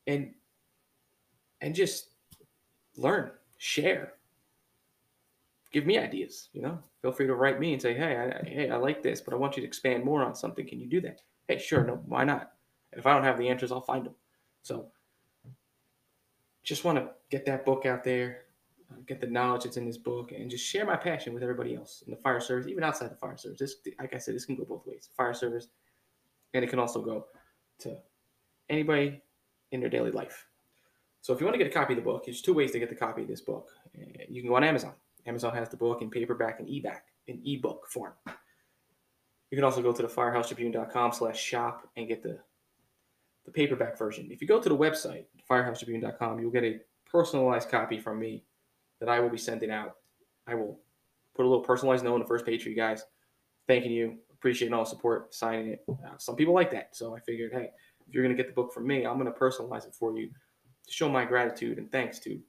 And 0.07 0.33
and 1.61 1.75
just 1.75 2.11
learn, 2.97 3.31
share. 3.57 4.15
Give 5.73 5.87
me 5.87 5.99
ideas, 5.99 6.49
you 6.53 6.63
know. 6.63 6.79
Feel 7.03 7.13
free 7.13 7.27
to 7.27 7.35
write 7.35 7.59
me 7.59 7.73
and 7.73 7.83
say, 7.83 7.95
"Hey, 7.95 8.17
I, 8.17 8.49
hey, 8.49 8.71
I 8.71 8.77
like 8.77 9.03
this, 9.03 9.21
but 9.21 9.35
I 9.35 9.37
want 9.37 9.57
you 9.57 9.63
to 9.63 9.67
expand 9.67 10.05
more 10.05 10.23
on 10.23 10.35
something. 10.35 10.67
Can 10.67 10.81
you 10.81 10.87
do 10.87 11.01
that?" 11.03 11.23
Hey, 11.49 11.59
sure, 11.59 11.85
no, 11.85 12.03
why 12.07 12.25
not? 12.25 12.53
And 12.93 12.99
if 12.99 13.07
I 13.07 13.15
don't 13.15 13.25
have 13.25 13.39
the 13.39 13.49
answers, 13.49 13.73
I'll 13.73 13.81
find 13.81 14.07
them. 14.07 14.15
So, 14.63 14.91
just 16.67 16.85
want 16.85 16.99
to 16.99 17.09
get 17.31 17.47
that 17.47 17.65
book 17.65 17.87
out 17.87 18.05
there 18.05 18.43
uh, 18.91 18.97
get 19.07 19.21
the 19.21 19.27
knowledge 19.27 19.65
that's 19.65 19.77
in 19.77 19.85
this 19.85 19.99
book, 19.99 20.31
and 20.33 20.49
just 20.51 20.65
share 20.65 20.85
my 20.85 20.97
passion 20.97 21.35
with 21.35 21.43
everybody 21.43 21.75
else 21.75 22.05
in 22.07 22.11
the 22.13 22.17
fire 22.17 22.41
service, 22.41 22.69
even 22.69 22.85
outside 22.85 23.11
the 23.11 23.17
fire 23.17 23.37
service. 23.37 23.59
This, 23.59 23.77
like 23.99 24.15
I 24.15 24.19
said, 24.19 24.35
this 24.35 24.45
can 24.45 24.55
go 24.55 24.65
both 24.65 24.87
ways. 24.87 25.09
Fire 25.17 25.35
service, 25.35 25.69
and 26.55 26.63
it 26.63 26.69
can 26.69 26.79
also 26.79 27.03
go 27.03 27.27
to 27.81 27.97
anybody 28.69 29.21
in 29.73 29.81
their 29.81 29.89
daily 29.89 30.13
life. 30.13 30.47
So 31.21 31.33
if 31.33 31.41
you 31.41 31.47
want 31.47 31.55
to 31.55 31.59
get 31.59 31.67
a 31.67 31.75
copy 31.75 31.95
of 31.95 31.97
the 31.97 32.05
book, 32.05 32.27
there's 32.27 32.41
two 32.41 32.55
ways 32.55 32.71
to 32.73 32.79
get 32.79 32.89
the 32.89 32.95
copy 32.95 33.23
of 33.23 33.29
this 33.29 33.41
book. 33.41 33.71
Uh, 33.99 34.23
you 34.29 34.41
can 34.41 34.51
go 34.51 34.57
on 34.57 34.63
Amazon. 34.63 34.93
Amazon 35.27 35.53
has 35.55 35.69
the 35.69 35.77
book 35.77 36.03
in 36.03 36.09
paperback 36.09 36.61
and 36.61 36.69
e-back 36.69 37.07
in 37.27 37.43
ebook 37.45 37.89
form. 37.89 38.13
You 39.51 39.57
can 39.57 39.65
also 39.65 39.83
go 39.83 39.93
to 39.93 40.03
the 40.03 40.09
firehousetribune.com 40.09 41.13
slash 41.13 41.41
shop 41.41 41.89
and 41.97 42.07
get 42.07 42.23
the, 42.23 42.39
the 43.45 43.51
paperback 43.51 43.99
version. 43.99 44.29
If 44.31 44.41
you 44.41 44.47
go 44.47 44.61
to 44.61 44.69
the 44.69 44.77
website, 44.77 45.25
firehousetribune.com, 45.51 46.41
you'll 46.41 46.51
get 46.51 46.65
a 46.65 46.81
personalized 47.11 47.69
copy 47.69 47.99
from 48.01 48.19
me 48.19 48.45
that 49.01 49.09
I 49.09 49.21
will 49.21 49.31
be 49.31 49.39
sending 49.39 49.71
out. 49.71 49.97
I 50.47 50.55
will 50.55 50.81
put 51.35 51.45
a 51.45 51.49
little 51.49 51.65
personalized 51.65 52.05
note 52.05 52.15
on 52.15 52.21
the 52.21 52.27
first 52.27 52.47
page 52.47 52.63
for 52.63 52.69
you 52.69 52.77
guys, 52.77 53.05
thanking 53.67 53.93
you, 53.93 54.19
appreciating 54.33 54.75
all 54.75 54.85
the 54.85 54.91
support, 54.91 55.35
signing 55.35 55.69
it. 55.69 55.85
Uh, 55.89 56.17
some 56.19 56.37
people 56.37 56.55
like 56.55 56.71
that, 56.71 56.97
so 56.97 57.15
I 57.15 57.21
figured, 57.21 57.53
hey, 57.53 57.71
if 58.07 58.15
you're 58.15 58.25
going 58.25 58.37
to 58.37 58.43
get 58.43 58.49
the 58.49 58.55
book 58.55 58.73
from 58.73 58.87
me, 58.87 59.05
I'm 59.05 59.19
going 59.19 59.33
to 59.33 59.39
personalize 59.39 59.87
it 59.87 59.95
for 59.95 60.17
you 60.17 60.29
to 60.29 60.93
show 60.93 61.09
my 61.09 61.25
gratitude 61.25 61.79
and 61.79 61.91
thanks 61.91 62.19
to 62.21 62.41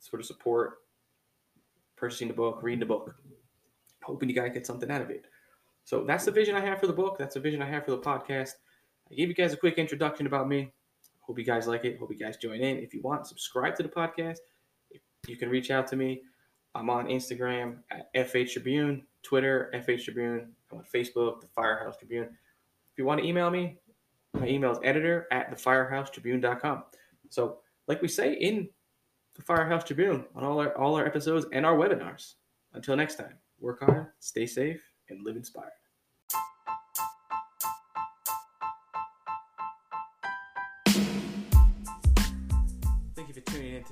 sort 0.00 0.20
of 0.20 0.26
support, 0.26 0.78
purchasing 1.96 2.28
the 2.28 2.34
book, 2.34 2.60
reading 2.62 2.80
the 2.80 2.86
book, 2.86 3.14
hoping 4.02 4.28
you 4.28 4.34
guys 4.34 4.50
get 4.52 4.66
something 4.66 4.90
out 4.90 5.00
of 5.00 5.10
it. 5.10 5.26
So 5.84 6.04
that's 6.04 6.24
the 6.24 6.30
vision 6.30 6.56
I 6.56 6.60
have 6.60 6.80
for 6.80 6.86
the 6.86 6.92
book. 6.92 7.16
That's 7.18 7.34
the 7.34 7.40
vision 7.40 7.62
I 7.62 7.68
have 7.68 7.84
for 7.84 7.92
the 7.92 7.98
podcast. 7.98 8.52
I 9.10 9.14
gave 9.14 9.28
you 9.28 9.34
guys 9.34 9.52
a 9.52 9.56
quick 9.56 9.78
introduction 9.78 10.26
about 10.26 10.48
me. 10.48 10.72
Hope 11.26 11.38
you 11.38 11.44
guys 11.44 11.66
like 11.66 11.84
it. 11.84 11.98
Hope 11.98 12.10
you 12.10 12.18
guys 12.18 12.36
join 12.36 12.60
in. 12.60 12.78
If 12.78 12.94
you 12.94 13.00
want, 13.02 13.26
subscribe 13.26 13.76
to 13.76 13.82
the 13.82 13.88
podcast 13.88 14.36
you 15.28 15.36
can 15.36 15.48
reach 15.48 15.70
out 15.70 15.86
to 15.88 15.96
me. 15.96 16.22
I'm 16.74 16.90
on 16.90 17.06
Instagram 17.06 17.78
at 17.90 18.12
FH 18.14 18.52
Tribune, 18.52 19.06
Twitter, 19.22 19.70
FH 19.74 20.04
Tribune. 20.04 20.52
I'm 20.70 20.78
on 20.78 20.84
Facebook, 20.92 21.40
The 21.40 21.48
Firehouse 21.54 21.96
Tribune. 21.96 22.24
If 22.24 22.98
you 22.98 23.04
want 23.04 23.20
to 23.20 23.26
email 23.26 23.50
me, 23.50 23.78
my 24.34 24.46
email 24.46 24.72
is 24.72 24.78
editor 24.82 25.26
at 25.30 25.50
thefirehousetribune.com. 25.50 26.84
So, 27.30 27.58
like 27.86 28.02
we 28.02 28.08
say 28.08 28.34
in 28.34 28.68
the 29.36 29.42
Firehouse 29.42 29.84
Tribune 29.84 30.24
on 30.34 30.44
all 30.44 30.58
our 30.60 30.76
all 30.76 30.96
our 30.96 31.06
episodes 31.06 31.46
and 31.52 31.64
our 31.64 31.76
webinars. 31.76 32.34
Until 32.72 32.96
next 32.96 33.16
time, 33.16 33.34
work 33.60 33.80
hard, 33.80 34.08
stay 34.18 34.46
safe, 34.46 34.82
and 35.08 35.24
live 35.24 35.36
inspired. 35.36 35.70